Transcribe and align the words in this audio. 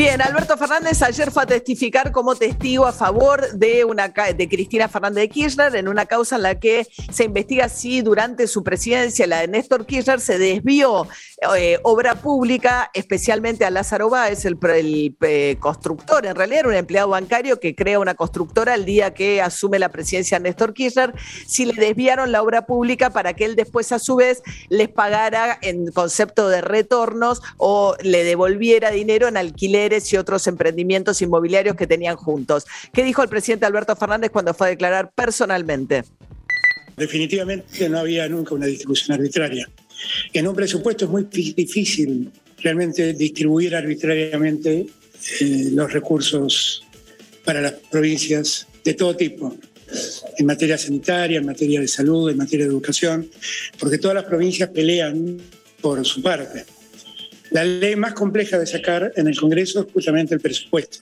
Bien, 0.00 0.22
Alberto 0.22 0.56
Fernández 0.56 1.02
ayer 1.02 1.30
fue 1.30 1.42
a 1.42 1.46
testificar 1.46 2.10
como 2.10 2.34
testigo 2.34 2.86
a 2.86 2.92
favor 2.92 3.52
de, 3.52 3.84
una, 3.84 4.08
de 4.08 4.48
Cristina 4.48 4.88
Fernández 4.88 5.24
de 5.24 5.28
Kirchner 5.28 5.76
en 5.76 5.88
una 5.88 6.06
causa 6.06 6.36
en 6.36 6.42
la 6.42 6.58
que 6.58 6.86
se 7.12 7.24
investiga 7.24 7.68
si 7.68 8.00
durante 8.00 8.46
su 8.46 8.64
presidencia, 8.64 9.26
la 9.26 9.40
de 9.40 9.48
Néstor 9.48 9.84
Kirchner, 9.84 10.18
se 10.18 10.38
desvió 10.38 11.06
eh, 11.54 11.78
obra 11.82 12.14
pública, 12.14 12.90
especialmente 12.94 13.66
a 13.66 13.70
Lázaro 13.70 14.08
Báez, 14.08 14.46
el, 14.46 14.56
el 14.74 15.16
eh, 15.20 15.56
constructor, 15.60 16.24
en 16.24 16.34
realidad 16.34 16.60
era 16.60 16.68
un 16.70 16.76
empleado 16.76 17.10
bancario 17.10 17.60
que 17.60 17.74
crea 17.74 17.98
una 17.98 18.14
constructora 18.14 18.74
el 18.76 18.86
día 18.86 19.12
que 19.12 19.42
asume 19.42 19.78
la 19.78 19.90
presidencia 19.90 20.38
Néstor 20.38 20.72
Kirchner, 20.72 21.12
si 21.46 21.66
le 21.66 21.74
desviaron 21.74 22.32
la 22.32 22.42
obra 22.42 22.64
pública 22.64 23.10
para 23.10 23.34
que 23.34 23.44
él 23.44 23.54
después 23.54 23.92
a 23.92 23.98
su 23.98 24.16
vez 24.16 24.42
les 24.70 24.88
pagara 24.88 25.58
en 25.60 25.92
concepto 25.92 26.48
de 26.48 26.62
retornos 26.62 27.42
o 27.58 27.96
le 28.00 28.24
devolviera 28.24 28.90
dinero 28.90 29.28
en 29.28 29.36
alquiler 29.36 29.89
y 30.12 30.16
otros 30.16 30.46
emprendimientos 30.46 31.20
inmobiliarios 31.22 31.76
que 31.76 31.86
tenían 31.86 32.16
juntos. 32.16 32.66
¿Qué 32.92 33.02
dijo 33.02 33.22
el 33.22 33.28
presidente 33.28 33.66
Alberto 33.66 33.96
Fernández 33.96 34.30
cuando 34.30 34.54
fue 34.54 34.68
a 34.68 34.70
declarar 34.70 35.10
personalmente? 35.14 36.04
Definitivamente 36.96 37.88
no 37.88 37.98
había 37.98 38.28
nunca 38.28 38.54
una 38.54 38.66
distribución 38.66 39.14
arbitraria. 39.14 39.68
En 40.32 40.46
un 40.46 40.54
presupuesto 40.54 41.06
es 41.06 41.10
muy 41.10 41.24
difícil 41.24 42.30
realmente 42.58 43.14
distribuir 43.14 43.74
arbitrariamente 43.74 44.86
eh, 45.40 45.68
los 45.72 45.92
recursos 45.92 46.84
para 47.44 47.60
las 47.60 47.72
provincias 47.90 48.66
de 48.84 48.94
todo 48.94 49.16
tipo, 49.16 49.56
en 50.38 50.46
materia 50.46 50.78
sanitaria, 50.78 51.38
en 51.38 51.46
materia 51.46 51.80
de 51.80 51.88
salud, 51.88 52.30
en 52.30 52.36
materia 52.36 52.66
de 52.66 52.70
educación, 52.70 53.30
porque 53.78 53.98
todas 53.98 54.14
las 54.14 54.24
provincias 54.24 54.68
pelean 54.70 55.38
por 55.80 56.04
su 56.04 56.22
parte. 56.22 56.64
La 57.50 57.64
ley 57.64 57.96
más 57.96 58.14
compleja 58.14 58.58
de 58.58 58.66
sacar 58.66 59.12
en 59.16 59.26
el 59.26 59.38
Congreso 59.38 59.80
es 59.80 59.92
justamente 59.92 60.34
el 60.34 60.40
presupuesto. 60.40 61.00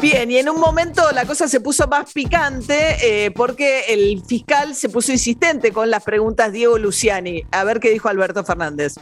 Bien, 0.00 0.30
y 0.30 0.36
en 0.36 0.48
un 0.48 0.60
momento 0.60 1.02
la 1.12 1.24
cosa 1.24 1.48
se 1.48 1.60
puso 1.60 1.88
más 1.88 2.12
picante 2.12 2.96
eh, 3.02 3.30
porque 3.32 3.86
el 3.88 4.22
fiscal 4.24 4.74
se 4.74 4.88
puso 4.88 5.10
insistente 5.10 5.72
con 5.72 5.90
las 5.90 6.04
preguntas 6.04 6.52
Diego 6.52 6.78
Luciani. 6.78 7.42
A 7.50 7.64
ver 7.64 7.80
qué 7.80 7.90
dijo 7.90 8.08
Alberto 8.08 8.44
Fernández. 8.44 8.94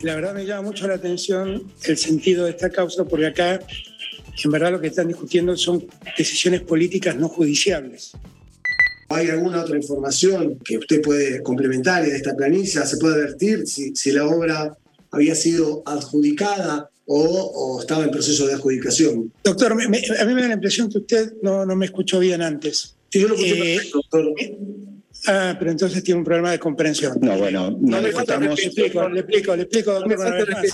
La 0.00 0.14
verdad 0.14 0.34
me 0.34 0.44
llama 0.44 0.62
mucho 0.62 0.86
la 0.86 0.94
atención 0.94 1.64
el 1.84 1.96
sentido 1.96 2.44
de 2.44 2.50
esta 2.50 2.70
causa 2.70 3.04
porque 3.04 3.26
acá 3.26 3.60
en 4.44 4.50
verdad 4.50 4.70
lo 4.70 4.80
que 4.80 4.88
están 4.88 5.08
discutiendo 5.08 5.56
son 5.56 5.86
decisiones 6.16 6.60
políticas 6.60 7.16
no 7.16 7.28
judiciables. 7.28 8.12
¿Hay 9.14 9.28
alguna 9.28 9.62
otra 9.62 9.76
información 9.76 10.58
que 10.64 10.78
usted 10.78 11.02
puede 11.02 11.42
complementar 11.42 12.04
en 12.04 12.14
esta 12.14 12.34
planilla? 12.34 12.84
¿Se 12.86 12.96
puede 12.96 13.16
advertir 13.16 13.66
si, 13.66 13.94
si 13.94 14.12
la 14.12 14.26
obra 14.26 14.76
había 15.10 15.34
sido 15.34 15.82
adjudicada 15.86 16.90
o, 17.06 17.78
estaba 17.80 18.04
en 18.04 18.10
proceso 18.10 18.46
de 18.46 18.54
adjudicación? 18.54 19.32
Doctor, 19.44 19.72
a 19.72 19.74
mí 19.74 19.88
me 19.88 20.42
da 20.42 20.48
la 20.48 20.54
impresión 20.54 20.90
que 20.90 20.98
usted 20.98 21.34
no, 21.42 21.66
no 21.66 21.76
me 21.76 21.86
escuchó 21.86 22.18
bien 22.18 22.42
antes. 22.42 22.96
Sí, 23.10 23.20
yo 23.20 23.28
lo 23.28 23.34
escuché 23.34 23.74
eh, 23.74 23.80
doctor. 23.92 24.32
Ah, 25.26 25.56
pero 25.58 25.70
entonces 25.70 26.02
tiene 26.02 26.18
un 26.18 26.24
problema 26.24 26.50
de 26.50 26.58
comprensión. 26.58 27.18
No, 27.20 27.36
bueno, 27.38 27.76
no, 27.80 28.00
le, 28.00 28.10
explico, 28.10 29.08
le 29.08 29.20
explico, 29.20 29.56
le 29.56 29.62
explico, 29.62 29.98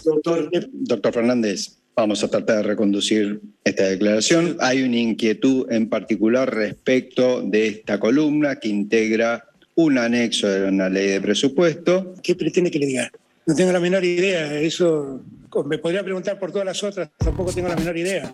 doctor. 0.05 0.50
Doctor 0.73 1.12
Fernández, 1.12 1.78
Vamos 1.98 2.23
a 2.23 2.28
tratar 2.28 2.58
de 2.58 2.62
reconducir 2.62 3.40
esta 3.64 3.83
declaración. 3.89 4.56
Hay 4.61 4.84
una 4.84 4.98
inquietud 4.98 5.67
en 5.68 5.89
particular 5.89 6.55
respecto 6.55 7.42
de 7.42 7.67
esta 7.67 7.98
columna 7.98 8.55
que 8.61 8.68
integra 8.68 9.48
un 9.74 9.98
anexo 9.98 10.48
de 10.48 10.68
una 10.68 10.89
ley 10.89 11.08
de 11.08 11.20
presupuesto. 11.20 12.14
¿Qué 12.23 12.36
pretende 12.36 12.70
que 12.70 12.78
le 12.78 12.86
diga? 12.86 13.11
No 13.46 13.55
tengo 13.56 13.73
la 13.73 13.80
menor 13.80 14.05
idea. 14.05 14.61
Eso 14.61 15.24
me 15.67 15.78
podría 15.78 16.05
preguntar 16.05 16.39
por 16.39 16.52
todas 16.52 16.67
las 16.67 16.84
otras, 16.84 17.11
tampoco 17.18 17.52
tengo 17.52 17.67
la 17.67 17.74
menor 17.74 17.96
idea. 17.96 18.30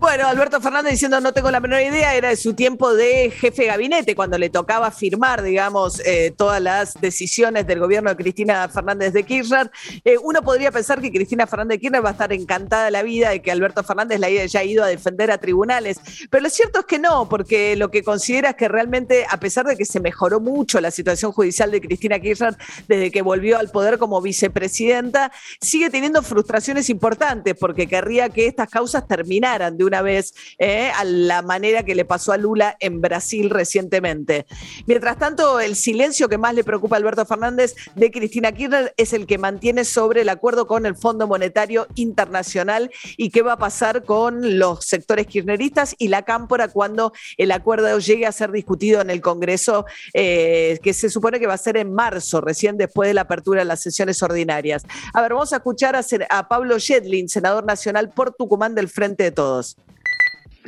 Bueno, 0.00 0.28
Alberto 0.28 0.60
Fernández 0.60 0.92
diciendo 0.92 1.20
no 1.20 1.32
tengo 1.32 1.50
la 1.50 1.58
menor 1.58 1.80
idea, 1.80 2.14
era 2.14 2.28
de 2.28 2.36
su 2.36 2.54
tiempo 2.54 2.94
de 2.94 3.32
jefe 3.32 3.62
de 3.62 3.68
gabinete, 3.68 4.14
cuando 4.14 4.38
le 4.38 4.48
tocaba 4.48 4.92
firmar, 4.92 5.42
digamos, 5.42 6.00
eh, 6.06 6.32
todas 6.36 6.62
las 6.62 6.94
decisiones 7.00 7.66
del 7.66 7.80
gobierno 7.80 8.08
de 8.10 8.16
Cristina 8.16 8.68
Fernández 8.68 9.12
de 9.12 9.24
Kirchner. 9.24 9.72
Eh, 10.04 10.14
uno 10.22 10.42
podría 10.42 10.70
pensar 10.70 11.00
que 11.00 11.10
Cristina 11.10 11.48
Fernández 11.48 11.78
de 11.78 11.80
Kirchner 11.80 12.04
va 12.04 12.10
a 12.10 12.12
estar 12.12 12.32
encantada 12.32 12.84
de 12.84 12.90
la 12.92 13.02
vida 13.02 13.30
de 13.30 13.42
que 13.42 13.50
Alberto 13.50 13.82
Fernández 13.82 14.20
la 14.20 14.28
haya 14.28 14.62
ido 14.62 14.84
a 14.84 14.86
defender 14.86 15.32
a 15.32 15.38
tribunales, 15.38 15.98
pero 16.30 16.44
lo 16.44 16.50
cierto 16.50 16.78
es 16.78 16.86
que 16.86 17.00
no, 17.00 17.28
porque 17.28 17.74
lo 17.74 17.90
que 17.90 18.04
considera 18.04 18.50
es 18.50 18.56
que 18.56 18.68
realmente, 18.68 19.26
a 19.28 19.40
pesar 19.40 19.66
de 19.66 19.76
que 19.76 19.84
se 19.84 19.98
mejoró 19.98 20.38
mucho 20.38 20.80
la 20.80 20.92
situación 20.92 21.32
judicial 21.32 21.72
de 21.72 21.80
Cristina 21.80 22.20
Kirchner 22.20 22.56
desde 22.86 23.10
que 23.10 23.20
volvió 23.20 23.58
al 23.58 23.68
poder 23.70 23.98
como 23.98 24.22
vicepresidenta, 24.22 25.32
sigue 25.60 25.90
teniendo 25.90 26.22
frustraciones 26.22 26.88
importantes 26.88 27.56
porque 27.58 27.88
querría 27.88 28.28
que 28.28 28.46
estas 28.46 28.70
causas 28.70 29.04
terminaran 29.08 29.76
de 29.76 29.87
una 29.88 30.02
vez 30.02 30.34
eh, 30.58 30.90
a 30.96 31.04
la 31.04 31.42
manera 31.42 31.82
que 31.82 31.94
le 31.94 32.04
pasó 32.04 32.32
a 32.32 32.36
Lula 32.36 32.76
en 32.80 33.00
Brasil 33.00 33.50
recientemente. 33.50 34.46
Mientras 34.86 35.18
tanto, 35.18 35.60
el 35.60 35.76
silencio 35.76 36.28
que 36.28 36.38
más 36.38 36.54
le 36.54 36.64
preocupa 36.64 36.96
a 36.96 36.98
Alberto 36.98 37.26
Fernández 37.26 37.74
de 37.94 38.10
Cristina 38.10 38.52
Kirchner 38.52 38.94
es 38.96 39.12
el 39.12 39.26
que 39.26 39.38
mantiene 39.38 39.84
sobre 39.84 40.22
el 40.22 40.28
acuerdo 40.28 40.66
con 40.66 40.86
el 40.86 40.94
Fondo 40.94 41.26
Monetario 41.26 41.88
Internacional 41.94 42.90
y 43.16 43.30
qué 43.30 43.42
va 43.42 43.54
a 43.54 43.58
pasar 43.58 44.04
con 44.04 44.58
los 44.58 44.84
sectores 44.84 45.26
kirchneristas 45.26 45.94
y 45.98 46.08
la 46.08 46.22
cámpora 46.22 46.68
cuando 46.68 47.12
el 47.36 47.50
acuerdo 47.50 47.98
llegue 47.98 48.26
a 48.26 48.32
ser 48.32 48.52
discutido 48.52 49.00
en 49.00 49.10
el 49.10 49.20
Congreso, 49.20 49.86
eh, 50.14 50.78
que 50.82 50.92
se 50.92 51.10
supone 51.10 51.40
que 51.40 51.46
va 51.46 51.54
a 51.54 51.58
ser 51.58 51.76
en 51.76 51.92
marzo, 51.92 52.40
recién 52.40 52.76
después 52.76 53.08
de 53.08 53.14
la 53.14 53.22
apertura 53.22 53.60
de 53.60 53.64
las 53.64 53.80
sesiones 53.80 54.22
ordinarias. 54.22 54.82
A 55.14 55.22
ver, 55.22 55.32
vamos 55.32 55.52
a 55.52 55.56
escuchar 55.56 55.96
a, 55.96 56.04
a 56.30 56.48
Pablo 56.48 56.76
Yedlin, 56.78 57.28
senador 57.28 57.64
nacional 57.64 58.10
por 58.10 58.34
Tucumán 58.34 58.74
del 58.74 58.88
Frente 58.88 59.24
de 59.24 59.30
Todos. 59.32 59.77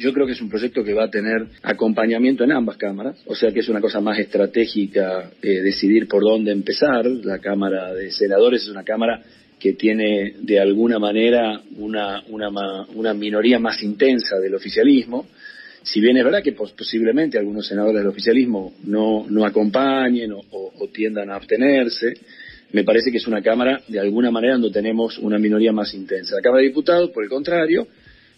Yo 0.00 0.14
creo 0.14 0.24
que 0.24 0.32
es 0.32 0.40
un 0.40 0.48
proyecto 0.48 0.82
que 0.82 0.94
va 0.94 1.04
a 1.04 1.10
tener 1.10 1.46
acompañamiento 1.62 2.42
en 2.42 2.52
ambas 2.52 2.78
cámaras, 2.78 3.22
o 3.26 3.34
sea 3.34 3.52
que 3.52 3.60
es 3.60 3.68
una 3.68 3.82
cosa 3.82 4.00
más 4.00 4.18
estratégica 4.18 5.30
eh, 5.42 5.60
decidir 5.60 6.08
por 6.08 6.22
dónde 6.22 6.52
empezar. 6.52 7.04
La 7.04 7.38
Cámara 7.38 7.92
de 7.92 8.10
Senadores 8.10 8.62
es 8.62 8.68
una 8.70 8.82
Cámara 8.82 9.22
que 9.58 9.74
tiene 9.74 10.36
de 10.40 10.58
alguna 10.58 10.98
manera 10.98 11.60
una, 11.76 12.22
una, 12.28 13.12
minoría 13.12 13.58
más 13.58 13.82
intensa 13.82 14.38
del 14.38 14.54
oficialismo. 14.54 15.26
Si 15.82 16.00
bien 16.00 16.16
es 16.16 16.24
verdad 16.24 16.42
que 16.42 16.52
posiblemente 16.52 17.36
algunos 17.36 17.66
senadores 17.66 17.98
del 17.98 18.08
oficialismo 18.08 18.72
no, 18.84 19.26
no 19.28 19.44
acompañen 19.44 20.32
o 20.32 20.88
tiendan 20.94 21.28
a 21.28 21.34
abstenerse, 21.34 22.14
me 22.72 22.84
parece 22.84 23.10
que 23.10 23.18
es 23.18 23.26
una 23.26 23.42
Cámara 23.42 23.82
de 23.86 24.00
alguna 24.00 24.30
manera 24.30 24.54
donde 24.54 24.70
tenemos 24.70 25.18
una 25.18 25.38
minoría 25.38 25.72
más 25.72 25.92
intensa. 25.92 26.36
La 26.36 26.40
Cámara 26.40 26.62
de 26.62 26.68
Diputados, 26.68 27.10
por 27.10 27.22
el 27.22 27.28
contrario, 27.28 27.86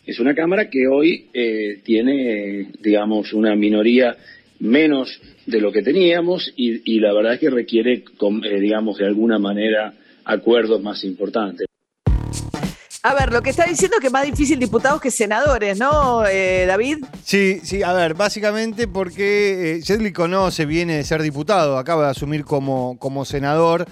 es 0.05 0.19
una 0.19 0.35
Cámara 0.35 0.69
que 0.69 0.87
hoy 0.89 1.29
eh, 1.33 1.81
tiene, 1.85 2.73
digamos, 2.81 3.33
una 3.33 3.55
minoría 3.55 4.17
menos 4.59 5.21
de 5.47 5.61
lo 5.61 5.73
que 5.73 5.83
teníamos 5.83 6.53
y, 6.57 7.01
la 7.01 7.13
verdad 7.13 7.35
es 7.35 7.41
que 7.41 7.51
requiere, 7.51 7.95
eh, 7.95 8.61
digamos, 8.61 8.99
de 8.99 9.07
alguna 9.07 9.39
manera 9.39 9.95
acuerdos 10.25 10.81
más 10.83 11.05
importantes. 11.05 11.67
A 13.05 13.15
ver, 13.15 13.33
lo 13.33 13.43
que 13.43 13.51
está 13.51 13.65
diciendo 13.67 13.97
es 13.97 14.01
que 14.01 14.07
es 14.07 14.13
más 14.13 14.25
difícil 14.25 14.61
diputados 14.61 15.01
que 15.01 15.11
senadores, 15.11 15.77
¿no, 15.77 16.25
eh, 16.25 16.67
David? 16.67 16.99
Sí, 17.25 17.59
sí, 17.65 17.83
a 17.83 17.93
ver, 17.93 18.15
básicamente 18.15 18.87
porque 18.87 19.81
eh, 19.85 20.13
conoce, 20.13 20.67
viene 20.67 20.99
de 20.99 21.05
ser 21.05 21.21
diputado, 21.21 21.79
acaba 21.79 22.05
de 22.05 22.11
asumir 22.11 22.45
como, 22.45 22.97
como 23.01 23.25
senador 23.25 23.87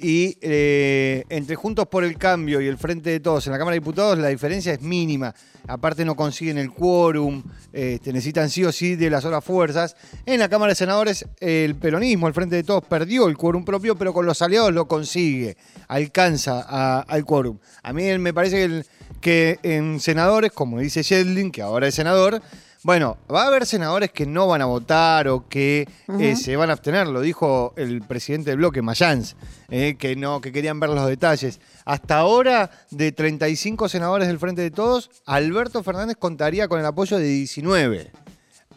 y 0.00 0.38
eh, 0.40 1.24
entre 1.28 1.56
Juntos 1.56 1.86
por 1.86 2.04
el 2.04 2.16
Cambio 2.16 2.60
y 2.60 2.66
el 2.66 2.78
Frente 2.78 3.10
de 3.10 3.20
Todos 3.20 3.46
en 3.46 3.52
la 3.52 3.58
Cámara 3.58 3.74
de 3.74 3.80
Diputados 3.80 4.18
la 4.18 4.28
diferencia 4.28 4.72
es 4.72 4.80
mínima. 4.80 5.34
Aparte 5.68 6.04
no 6.04 6.16
consiguen 6.16 6.56
el 6.58 6.72
quórum, 6.72 7.42
este, 7.72 8.12
necesitan 8.12 8.48
sí 8.48 8.64
o 8.64 8.72
sí 8.72 8.96
de 8.96 9.10
las 9.10 9.24
otras 9.24 9.44
fuerzas. 9.44 9.94
En 10.24 10.40
la 10.40 10.48
Cámara 10.48 10.70
de 10.70 10.76
Senadores 10.76 11.26
el 11.38 11.76
peronismo, 11.76 12.28
el 12.28 12.34
Frente 12.34 12.56
de 12.56 12.62
Todos 12.62 12.84
perdió 12.84 13.28
el 13.28 13.36
quórum 13.36 13.64
propio, 13.64 13.96
pero 13.96 14.14
con 14.14 14.24
los 14.24 14.40
aliados 14.40 14.72
lo 14.72 14.88
consigue, 14.88 15.56
alcanza 15.88 17.00
al 17.00 17.24
quórum. 17.24 17.58
A 17.82 17.92
mí 17.92 18.18
me 18.18 18.32
parece 18.32 18.84
que, 19.20 19.58
en 19.62 20.00
senadores, 20.00 20.52
como 20.52 20.80
dice 20.80 21.02
Shedlin, 21.02 21.50
que 21.50 21.62
ahora 21.62 21.88
es 21.88 21.94
senador, 21.94 22.40
bueno, 22.82 23.18
va 23.32 23.44
a 23.44 23.46
haber 23.48 23.66
senadores 23.66 24.10
que 24.10 24.26
no 24.26 24.46
van 24.46 24.62
a 24.62 24.66
votar 24.66 25.28
o 25.28 25.48
que 25.48 25.86
eh, 26.18 26.36
se 26.36 26.56
van 26.56 26.70
a 26.70 26.72
abstener, 26.72 27.06
lo 27.06 27.20
dijo 27.20 27.74
el 27.76 28.02
presidente 28.02 28.50
del 28.50 28.58
bloque, 28.58 28.80
Mayans, 28.80 29.36
eh, 29.68 29.96
que 29.98 30.16
no, 30.16 30.40
que 30.40 30.50
querían 30.50 30.80
ver 30.80 30.90
los 30.90 31.06
detalles. 31.06 31.60
Hasta 31.84 32.18
ahora, 32.18 32.70
de 32.90 33.12
35 33.12 33.88
senadores 33.88 34.28
del 34.28 34.38
Frente 34.38 34.62
de 34.62 34.70
Todos, 34.70 35.10
Alberto 35.26 35.82
Fernández 35.82 36.16
contaría 36.18 36.68
con 36.68 36.80
el 36.80 36.86
apoyo 36.86 37.18
de 37.18 37.24
19. 37.24 38.10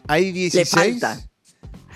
Hay 0.06 0.26
Le 0.26 0.32
16. 0.32 0.68
falta. 0.68 1.18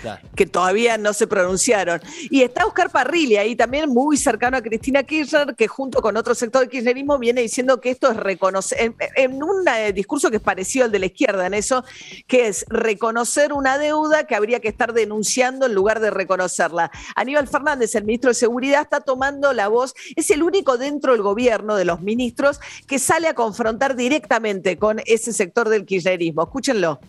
Claro. 0.01 0.21
que 0.35 0.45
todavía 0.45 0.97
no 0.97 1.11
se 1.11 1.27
pronunciaron. 1.27 2.01
Y 2.29 2.43
está 2.43 2.65
Oscar 2.65 2.89
Parrilli 2.89 3.35
ahí 3.35 3.55
también 3.55 3.89
muy 3.89 4.15
cercano 4.15 4.57
a 4.57 4.61
Cristina 4.61 5.03
Kirchner, 5.03 5.55
que 5.55 5.67
junto 5.67 6.01
con 6.01 6.15
otro 6.15 6.33
sector 6.35 6.61
del 6.61 6.69
kirchnerismo 6.69 7.19
viene 7.19 7.41
diciendo 7.41 7.81
que 7.81 7.89
esto 7.89 8.09
es 8.11 8.17
reconocer, 8.17 8.79
en, 8.79 8.95
en 9.15 9.43
un 9.43 9.67
eh, 9.67 9.91
discurso 9.91 10.29
que 10.29 10.37
es 10.37 10.41
parecido 10.41 10.85
al 10.85 10.91
de 10.91 10.99
la 10.99 11.07
izquierda 11.07 11.45
en 11.45 11.53
eso, 11.53 11.83
que 12.27 12.47
es 12.47 12.65
reconocer 12.69 13.51
una 13.51 13.77
deuda 13.77 14.25
que 14.25 14.35
habría 14.35 14.59
que 14.59 14.69
estar 14.69 14.93
denunciando 14.93 15.65
en 15.65 15.73
lugar 15.73 15.99
de 15.99 16.11
reconocerla. 16.11 16.91
Aníbal 17.15 17.47
Fernández, 17.47 17.93
el 17.95 18.05
ministro 18.05 18.29
de 18.29 18.35
Seguridad, 18.35 18.83
está 18.83 19.01
tomando 19.01 19.51
la 19.53 19.67
voz, 19.67 19.93
es 20.15 20.29
el 20.31 20.43
único 20.43 20.77
dentro 20.77 21.13
del 21.13 21.21
gobierno 21.21 21.75
de 21.75 21.85
los 21.85 22.01
ministros 22.01 22.59
que 22.87 22.99
sale 22.99 23.27
a 23.27 23.33
confrontar 23.33 23.95
directamente 23.95 24.77
con 24.77 25.01
ese 25.05 25.33
sector 25.33 25.67
del 25.67 25.85
kirchnerismo. 25.85 26.43
Escúchenlo. 26.43 26.99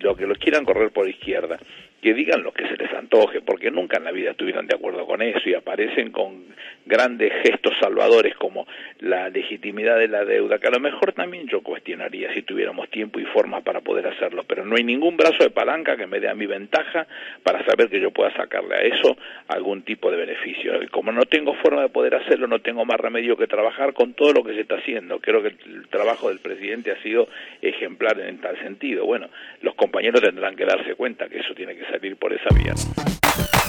Lo 0.00 0.16
que 0.16 0.26
los 0.26 0.38
quieran 0.38 0.64
correr 0.64 0.92
por 0.92 1.08
izquierda 1.08 1.60
que 2.02 2.14
digan 2.14 2.42
lo 2.42 2.52
que 2.52 2.66
se 2.66 2.76
les 2.76 2.92
antoje, 2.92 3.40
porque 3.42 3.70
nunca 3.70 3.96
en 3.96 4.04
la 4.04 4.10
vida 4.10 4.32
estuvieron 4.32 4.66
de 4.66 4.74
acuerdo 4.74 5.06
con 5.06 5.22
eso 5.22 5.48
y 5.48 5.54
aparecen 5.54 6.10
con 6.10 6.46
grandes 6.84 7.32
gestos 7.44 7.74
salvadores 7.80 8.34
como 8.34 8.66
la 8.98 9.28
legitimidad 9.28 9.98
de 9.98 10.08
la 10.08 10.24
deuda, 10.24 10.58
que 10.58 10.66
a 10.66 10.72
lo 10.72 10.80
mejor 10.80 11.12
también 11.12 11.46
yo 11.46 11.62
cuestionaría 11.62 12.34
si 12.34 12.42
tuviéramos 12.42 12.90
tiempo 12.90 13.20
y 13.20 13.24
forma 13.26 13.60
para 13.60 13.82
poder 13.82 14.08
hacerlo, 14.08 14.42
pero 14.48 14.64
no 14.64 14.74
hay 14.74 14.82
ningún 14.82 15.16
brazo 15.16 15.44
de 15.44 15.50
palanca 15.50 15.96
que 15.96 16.08
me 16.08 16.18
dé 16.18 16.28
a 16.28 16.34
mi 16.34 16.46
ventaja 16.46 17.06
para 17.44 17.64
saber 17.64 17.88
que 17.88 18.00
yo 18.00 18.10
pueda 18.10 18.34
sacarle 18.34 18.74
a 18.74 18.80
eso 18.80 19.16
algún 19.46 19.82
tipo 19.82 20.10
de 20.10 20.16
beneficio. 20.16 20.72
Como 20.90 21.12
no 21.12 21.22
tengo 21.26 21.54
forma 21.62 21.82
de 21.82 21.88
poder 21.88 22.16
hacerlo, 22.16 22.48
no 22.48 22.60
tengo 22.60 22.84
más 22.84 22.98
remedio 22.98 23.36
que 23.36 23.46
trabajar 23.46 23.92
con 23.92 24.14
todo 24.14 24.32
lo 24.32 24.42
que 24.42 24.54
se 24.54 24.62
está 24.62 24.74
haciendo. 24.74 25.20
Creo 25.20 25.40
que 25.40 25.54
el 25.66 25.86
trabajo 25.88 26.30
del 26.30 26.40
presidente 26.40 26.90
ha 26.90 27.00
sido 27.00 27.28
ejemplar 27.60 28.18
en 28.18 28.38
tal 28.38 28.58
sentido. 28.58 29.06
Bueno, 29.06 29.28
los 29.60 29.76
compañeros 29.76 30.20
tendrán 30.20 30.56
que 30.56 30.64
darse 30.64 30.96
cuenta 30.96 31.28
que 31.28 31.38
eso 31.38 31.54
tiene 31.54 31.76
que 31.76 31.91
salir 31.92 32.16
por 32.18 32.32
esa 32.32 32.54
vía. 32.54 32.74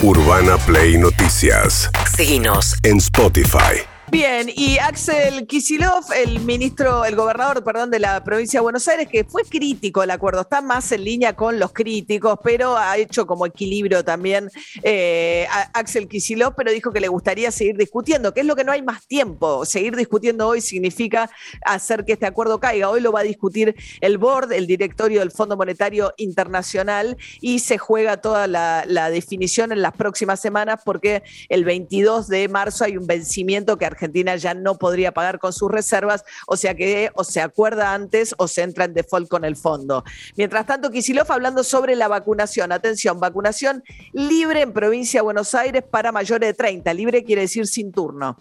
Urbana 0.01 0.57
Play 0.65 0.97
Noticias. 0.97 1.89
Seguinos. 2.15 2.75
En 2.83 2.97
Spotify. 2.97 3.92
Bien, 4.13 4.47
y 4.55 4.77
Axel 4.77 5.47
Kisilov, 5.47 6.03
el 6.15 6.39
ministro, 6.41 7.03
el 7.03 7.15
gobernador, 7.15 7.63
perdón, 7.63 7.89
de 7.89 7.97
la 7.97 8.23
provincia 8.23 8.59
de 8.59 8.61
Buenos 8.61 8.87
Aires, 8.87 9.07
que 9.11 9.23
fue 9.23 9.41
crítico 9.43 10.01
al 10.01 10.11
acuerdo, 10.11 10.41
está 10.41 10.61
más 10.61 10.91
en 10.91 11.03
línea 11.03 11.35
con 11.35 11.57
los 11.57 11.73
críticos, 11.73 12.37
pero 12.43 12.77
ha 12.77 12.95
hecho 12.95 13.25
como 13.25 13.47
equilibrio 13.47 14.05
también 14.05 14.51
eh, 14.83 15.47
Axel 15.73 16.07
Kisilov, 16.07 16.53
pero 16.53 16.71
dijo 16.71 16.93
que 16.93 16.99
le 16.99 17.07
gustaría 17.07 17.49
seguir 17.49 17.75
discutiendo, 17.75 18.35
que 18.35 18.41
es 18.41 18.45
lo 18.45 18.55
que 18.55 18.63
no 18.63 18.71
hay 18.71 18.83
más 18.83 19.07
tiempo. 19.07 19.65
Seguir 19.65 19.95
discutiendo 19.95 20.47
hoy 20.47 20.61
significa 20.61 21.31
hacer 21.65 22.05
que 22.05 22.13
este 22.13 22.27
acuerdo 22.27 22.59
caiga. 22.59 22.91
Hoy 22.91 23.01
lo 23.01 23.11
va 23.11 23.21
a 23.21 23.23
discutir 23.23 23.73
el 23.99 24.19
board, 24.19 24.53
el 24.53 24.67
directorio 24.67 25.21
del 25.21 25.31
Fondo 25.31 25.57
Monetario 25.57 26.13
Internacional, 26.17 27.17
y 27.41 27.57
se 27.57 27.79
juega 27.79 28.17
toda 28.17 28.45
la, 28.45 28.83
la 28.85 29.09
definición 29.09 29.71
en 29.71 29.81
las 29.81 29.93
próximas 29.93 30.39
semanas, 30.39 30.81
porque 30.85 31.23
el 31.49 31.65
22 31.65 32.27
de 32.27 32.47
marzo 32.47 32.83
hay 32.83 32.95
un 32.95 33.07
vencimiento 33.07 33.75
que 33.75 33.87
Argentina 33.87 34.02
ya 34.37 34.53
no 34.53 34.77
podría 34.77 35.11
pagar 35.11 35.39
con 35.39 35.53
sus 35.53 35.71
reservas, 35.71 36.23
o 36.47 36.57
sea 36.57 36.75
que 36.75 37.11
o 37.15 37.23
se 37.23 37.41
acuerda 37.41 37.93
antes 37.93 38.33
o 38.37 38.47
se 38.47 38.61
entra 38.61 38.85
en 38.85 38.93
default 38.93 39.29
con 39.29 39.45
el 39.45 39.55
fondo. 39.55 40.03
Mientras 40.35 40.65
tanto, 40.65 40.89
Kisilov 40.89 41.31
hablando 41.31 41.63
sobre 41.63 41.95
la 41.95 42.07
vacunación. 42.07 42.71
Atención, 42.71 43.19
vacunación 43.19 43.83
libre 44.13 44.61
en 44.61 44.73
provincia 44.73 45.19
de 45.19 45.23
Buenos 45.23 45.53
Aires 45.55 45.83
para 45.89 46.11
mayores 46.11 46.49
de 46.49 46.53
30. 46.53 46.93
Libre 46.93 47.23
quiere 47.23 47.43
decir 47.43 47.67
sin 47.67 47.91
turno 47.91 48.37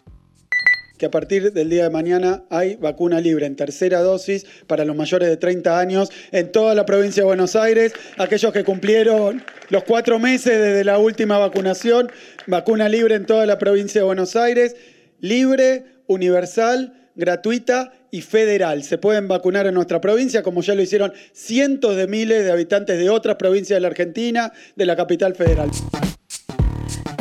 que 1.02 1.06
a 1.06 1.10
partir 1.10 1.52
del 1.52 1.68
día 1.68 1.82
de 1.82 1.90
mañana 1.90 2.44
hay 2.48 2.76
vacuna 2.76 3.20
libre 3.20 3.44
en 3.46 3.56
tercera 3.56 3.98
dosis 4.02 4.46
para 4.68 4.84
los 4.84 4.94
mayores 4.94 5.28
de 5.28 5.36
30 5.36 5.80
años 5.80 6.12
en 6.30 6.52
toda 6.52 6.76
la 6.76 6.86
provincia 6.86 7.24
de 7.24 7.26
Buenos 7.26 7.56
Aires. 7.56 7.92
Aquellos 8.18 8.52
que 8.52 8.62
cumplieron 8.62 9.42
los 9.68 9.82
cuatro 9.82 10.20
meses 10.20 10.56
desde 10.60 10.84
la 10.84 10.98
última 10.98 11.38
vacunación, 11.38 12.12
vacuna 12.46 12.88
libre 12.88 13.16
en 13.16 13.26
toda 13.26 13.46
la 13.46 13.58
provincia 13.58 14.00
de 14.00 14.04
Buenos 14.04 14.36
Aires 14.36 14.76
libre, 15.22 16.02
universal, 16.06 17.10
gratuita 17.14 17.92
y 18.10 18.20
federal. 18.20 18.82
Se 18.82 18.98
pueden 18.98 19.28
vacunar 19.28 19.66
en 19.66 19.74
nuestra 19.74 20.02
provincia, 20.02 20.42
como 20.42 20.60
ya 20.60 20.74
lo 20.74 20.82
hicieron 20.82 21.14
cientos 21.32 21.96
de 21.96 22.06
miles 22.06 22.44
de 22.44 22.52
habitantes 22.52 22.98
de 22.98 23.08
otras 23.08 23.36
provincias 23.36 23.78
de 23.78 23.80
la 23.80 23.88
Argentina, 23.88 24.52
de 24.76 24.84
la 24.86 24.96
capital 24.96 25.34
federal 25.34 25.70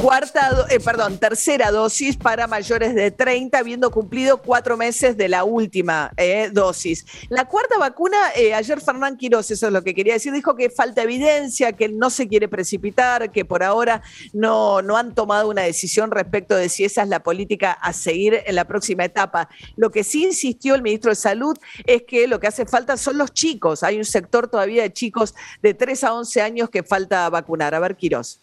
cuarta, 0.02 0.66
eh, 0.70 0.80
perdón, 0.80 1.20
tercera 1.20 1.70
dosis 1.70 2.18
para 2.18 2.48
mayores 2.48 2.96
de 2.96 3.12
30, 3.12 3.60
habiendo 3.60 3.92
cumplido 3.92 4.42
cuatro 4.42 4.76
meses 4.76 5.16
de 5.16 5.30
la 5.30 5.44
última 5.44 6.12
eh, 6.18 6.50
dosis. 6.52 7.06
La 7.30 7.46
cuarta 7.46 7.78
vacuna, 7.78 8.18
eh, 8.36 8.56
ayer 8.56 8.82
Fernán 8.82 9.16
Quiroz, 9.16 9.52
eso 9.52 9.68
es 9.68 9.74
lo 9.74 9.84
que 9.84 9.94
quería 9.94 10.14
decir, 10.14 10.34
dijo 10.34 10.56
que 10.56 10.72
falta 10.72 11.04
evidencia, 11.04 11.74
que 11.74 11.88
no 11.88 12.10
se 12.10 12.28
quiere 12.28 12.48
precipitar, 12.48 13.32
que 13.32 13.46
por 13.46 13.62
ahora 13.62 14.02
no, 14.34 14.82
no 14.82 14.98
han 14.98 15.14
tomado 15.14 15.50
una 15.50 15.62
decisión 15.62 16.10
respecto 16.10 16.56
de 16.56 16.68
si 16.70 16.84
esa 16.84 17.04
es 17.04 17.10
la 17.10 17.22
política 17.22 17.72
a 17.72 17.94
seguir 17.94 18.42
en 18.46 18.56
la 18.56 18.66
próxima 18.66 19.06
etapa. 19.06 19.50
Lo 19.76 19.92
que 19.92 20.04
sí 20.04 20.24
insistió 20.24 20.74
el 20.74 20.82
ministro 20.82 21.12
de 21.12 21.16
Salud 21.16 21.56
es 21.86 22.04
que 22.08 22.28
lo 22.28 22.40
que 22.40 22.48
hace 22.48 22.66
falta 22.66 22.98
son 22.98 23.20
los 23.20 23.34
chicos. 23.34 23.84
Hay 23.84 23.98
un 23.98 24.06
sector 24.06 24.48
todavía 24.48 24.82
de 24.82 24.92
chicos 24.94 25.36
de 25.62 25.76
3 25.76 26.04
a 26.06 26.14
11 26.16 26.42
años 26.42 26.70
que 26.72 26.82
falta 26.82 27.30
vacunar. 27.30 27.76
A 27.76 27.80
ver, 27.80 27.96
Quiroz. 27.96 28.40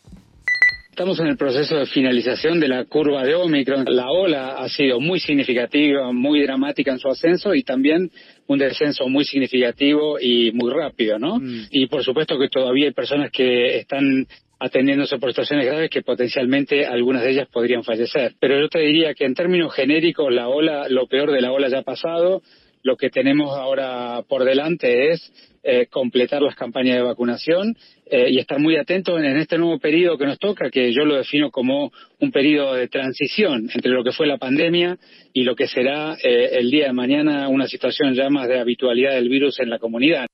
Estamos 0.98 1.20
en 1.20 1.28
el 1.28 1.36
proceso 1.36 1.76
de 1.76 1.86
finalización 1.86 2.58
de 2.58 2.66
la 2.66 2.84
curva 2.86 3.22
de 3.22 3.36
Omicron. 3.36 3.84
La 3.86 4.10
ola 4.10 4.56
ha 4.58 4.68
sido 4.68 4.98
muy 4.98 5.20
significativa, 5.20 6.10
muy 6.10 6.42
dramática 6.42 6.90
en 6.90 6.98
su 6.98 7.06
ascenso 7.06 7.54
y 7.54 7.62
también 7.62 8.10
un 8.48 8.58
descenso 8.58 9.08
muy 9.08 9.24
significativo 9.24 10.18
y 10.18 10.50
muy 10.50 10.72
rápido, 10.72 11.20
¿no? 11.20 11.38
Mm. 11.38 11.66
Y 11.70 11.86
por 11.86 12.02
supuesto 12.02 12.36
que 12.36 12.48
todavía 12.48 12.86
hay 12.86 12.94
personas 12.94 13.30
que 13.30 13.76
están 13.76 14.26
atendiéndose 14.58 15.18
por 15.18 15.30
situaciones 15.30 15.66
graves 15.66 15.88
que 15.88 16.02
potencialmente 16.02 16.84
algunas 16.84 17.22
de 17.22 17.30
ellas 17.30 17.48
podrían 17.48 17.84
fallecer. 17.84 18.32
Pero 18.40 18.58
yo 18.58 18.68
te 18.68 18.80
diría 18.80 19.14
que 19.14 19.24
en 19.24 19.34
términos 19.34 19.72
genéricos 19.72 20.34
la 20.34 20.48
ola, 20.48 20.88
lo 20.88 21.06
peor 21.06 21.30
de 21.30 21.40
la 21.40 21.52
ola 21.52 21.68
ya 21.68 21.78
ha 21.78 21.82
pasado. 21.82 22.42
Lo 22.82 22.96
que 22.96 23.08
tenemos 23.08 23.56
ahora 23.56 24.22
por 24.28 24.44
delante 24.44 25.12
es 25.12 25.32
eh, 25.70 25.86
completar 25.90 26.40
las 26.40 26.54
campañas 26.54 26.96
de 26.96 27.02
vacunación 27.02 27.76
eh, 28.06 28.30
y 28.30 28.38
estar 28.38 28.58
muy 28.58 28.76
atentos 28.76 29.18
en, 29.18 29.36
este 29.36 29.58
nuevo 29.58 29.78
periodo 29.78 30.16
que 30.16 30.24
nos 30.24 30.38
toca, 30.38 30.70
que 30.70 30.94
yo 30.94 31.04
lo 31.04 31.16
defino 31.16 31.50
como 31.50 31.92
un 32.20 32.32
periodo 32.32 32.72
de 32.72 32.88
transición 32.88 33.68
entre 33.74 33.92
lo 33.92 34.02
que 34.02 34.12
fue 34.12 34.26
la 34.26 34.38
pandemia 34.38 34.96
y 35.34 35.42
lo 35.42 35.54
que 35.54 35.66
será 35.68 36.16
eh, 36.24 36.52
el 36.52 36.70
día 36.70 36.86
de 36.86 36.94
mañana 36.94 37.48
una 37.48 37.66
situación 37.66 38.14
ya 38.14 38.30
más 38.30 38.48
de 38.48 38.58
habitualidad 38.58 39.12
del 39.12 39.28
virus 39.28 39.60
en 39.60 39.68
la 39.68 39.78
comunidad. 39.78 40.26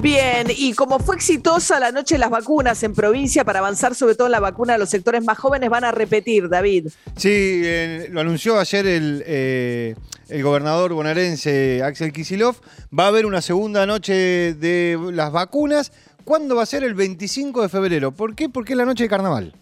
Bien, 0.00 0.46
y 0.48 0.72
como 0.72 0.98
fue 0.98 1.14
exitosa 1.16 1.78
la 1.78 1.92
noche 1.92 2.14
de 2.14 2.20
las 2.20 2.30
vacunas 2.30 2.82
en 2.82 2.94
provincia 2.94 3.44
para 3.44 3.58
avanzar 3.58 3.94
sobre 3.94 4.14
todo 4.14 4.28
en 4.28 4.32
la 4.32 4.40
vacuna 4.40 4.72
de 4.72 4.78
los 4.78 4.88
sectores 4.88 5.22
más 5.22 5.36
jóvenes, 5.38 5.68
van 5.68 5.84
a 5.84 5.92
repetir, 5.92 6.48
David. 6.48 6.88
Sí, 7.16 7.28
eh, 7.64 8.08
lo 8.10 8.20
anunció 8.22 8.58
ayer 8.58 8.86
el, 8.86 9.22
eh, 9.26 9.94
el 10.30 10.42
gobernador 10.42 10.94
bonaerense 10.94 11.82
Axel 11.84 12.12
Kisilov. 12.12 12.56
Va 12.98 13.04
a 13.04 13.08
haber 13.08 13.26
una 13.26 13.42
segunda 13.42 13.84
noche 13.84 14.54
de 14.54 14.98
las 15.12 15.32
vacunas. 15.32 15.92
¿Cuándo 16.24 16.56
va 16.56 16.62
a 16.62 16.66
ser? 16.66 16.82
El 16.82 16.94
25 16.94 17.60
de 17.60 17.68
febrero. 17.68 18.12
¿Por 18.12 18.34
qué? 18.34 18.48
Porque 18.48 18.72
es 18.72 18.78
la 18.78 18.86
noche 18.86 19.04
de 19.04 19.10
carnaval. 19.10 19.54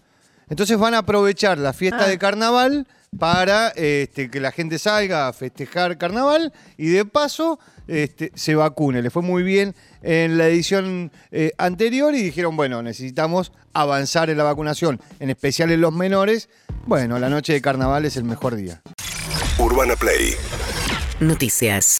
Entonces 0.49 0.77
van 0.77 0.93
a 0.93 0.99
aprovechar 0.99 1.57
la 1.57 1.73
fiesta 1.73 2.05
Ah. 2.05 2.07
de 2.07 2.17
carnaval 2.17 2.87
para 3.17 3.69
este, 3.69 4.29
que 4.29 4.39
la 4.39 4.51
gente 4.51 4.77
salga 4.77 5.27
a 5.27 5.33
festejar 5.33 5.97
carnaval 5.97 6.53
y 6.77 6.89
de 6.89 7.05
paso 7.05 7.59
este, 7.87 8.31
se 8.35 8.55
vacune. 8.55 9.01
Le 9.01 9.09
fue 9.09 9.23
muy 9.23 9.43
bien 9.43 9.75
en 10.01 10.37
la 10.37 10.47
edición 10.47 11.11
eh, 11.31 11.51
anterior 11.57 12.13
y 12.13 12.21
dijeron, 12.21 12.55
bueno, 12.55 12.83
necesitamos 12.83 13.51
avanzar 13.73 14.29
en 14.29 14.37
la 14.37 14.43
vacunación, 14.43 15.01
en 15.19 15.29
especial 15.29 15.71
en 15.71 15.81
los 15.81 15.93
menores. 15.93 16.49
Bueno, 16.85 17.19
la 17.19 17.29
noche 17.29 17.53
de 17.53 17.61
carnaval 17.61 18.05
es 18.05 18.15
el 18.17 18.23
mejor 18.23 18.55
día. 18.55 18.81
Urbana 19.57 19.95
Play 19.95 20.35
Noticias. 21.19 21.97